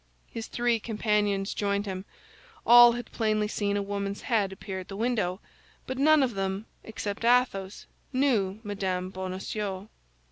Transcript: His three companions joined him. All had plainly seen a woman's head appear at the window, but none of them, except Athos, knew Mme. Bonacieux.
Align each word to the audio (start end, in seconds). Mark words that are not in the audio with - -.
His 0.31 0.47
three 0.47 0.79
companions 0.79 1.53
joined 1.53 1.85
him. 1.85 2.05
All 2.65 2.93
had 2.93 3.11
plainly 3.11 3.47
seen 3.47 3.77
a 3.77 3.83
woman's 3.83 4.21
head 4.23 4.51
appear 4.51 4.79
at 4.79 4.87
the 4.87 4.95
window, 4.95 5.39
but 5.85 5.99
none 5.99 6.23
of 6.23 6.33
them, 6.33 6.65
except 6.83 7.23
Athos, 7.23 7.85
knew 8.11 8.59
Mme. 8.63 9.09
Bonacieux. 9.09 9.89